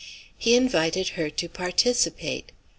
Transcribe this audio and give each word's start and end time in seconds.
He 0.35 0.55
invited 0.55 1.09
her 1.09 1.29
to 1.29 1.47
participate. 1.47 2.51